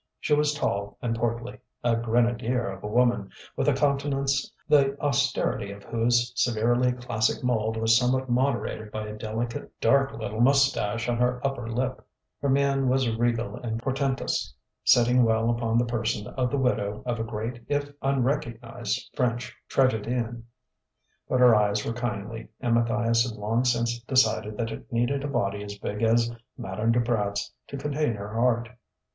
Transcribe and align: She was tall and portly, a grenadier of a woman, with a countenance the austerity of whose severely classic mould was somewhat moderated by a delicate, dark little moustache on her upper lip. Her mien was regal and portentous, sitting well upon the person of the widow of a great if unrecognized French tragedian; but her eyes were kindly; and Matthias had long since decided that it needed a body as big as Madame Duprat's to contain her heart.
She 0.19 0.33
was 0.33 0.55
tall 0.55 0.97
and 1.03 1.15
portly, 1.15 1.59
a 1.83 1.95
grenadier 1.95 2.67
of 2.67 2.83
a 2.83 2.87
woman, 2.87 3.29
with 3.55 3.67
a 3.67 3.73
countenance 3.73 4.51
the 4.67 4.99
austerity 4.99 5.69
of 5.71 5.83
whose 5.83 6.33
severely 6.35 6.91
classic 6.93 7.43
mould 7.43 7.77
was 7.77 7.95
somewhat 7.99 8.27
moderated 8.27 8.89
by 8.91 9.05
a 9.05 9.13
delicate, 9.15 9.79
dark 9.79 10.11
little 10.17 10.41
moustache 10.41 11.07
on 11.07 11.17
her 11.17 11.39
upper 11.45 11.69
lip. 11.69 12.03
Her 12.41 12.49
mien 12.49 12.89
was 12.89 13.15
regal 13.15 13.57
and 13.57 13.77
portentous, 13.79 14.51
sitting 14.83 15.21
well 15.23 15.51
upon 15.51 15.77
the 15.77 15.85
person 15.85 16.25
of 16.29 16.49
the 16.49 16.57
widow 16.57 17.03
of 17.05 17.19
a 17.19 17.23
great 17.23 17.63
if 17.67 17.91
unrecognized 18.01 19.07
French 19.15 19.55
tragedian; 19.67 20.47
but 21.29 21.39
her 21.41 21.55
eyes 21.55 21.85
were 21.85 21.93
kindly; 21.93 22.47
and 22.59 22.73
Matthias 22.73 23.29
had 23.29 23.37
long 23.37 23.63
since 23.65 23.99
decided 24.05 24.57
that 24.57 24.71
it 24.71 24.91
needed 24.91 25.23
a 25.23 25.27
body 25.27 25.63
as 25.63 25.77
big 25.77 26.01
as 26.01 26.35
Madame 26.57 26.91
Duprat's 26.91 27.53
to 27.67 27.77
contain 27.77 28.15
her 28.15 28.33
heart. 28.33 28.67